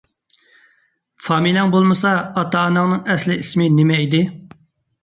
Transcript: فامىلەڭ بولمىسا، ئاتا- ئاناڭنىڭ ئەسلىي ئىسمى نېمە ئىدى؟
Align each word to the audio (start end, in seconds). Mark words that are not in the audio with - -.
فامىلەڭ 1.25 1.75
بولمىسا، 1.75 2.15
ئاتا- 2.31 2.65
ئاناڭنىڭ 2.65 3.05
ئەسلىي 3.17 3.45
ئىسمى 3.47 3.71
نېمە 3.79 4.03
ئىدى؟ 4.07 4.27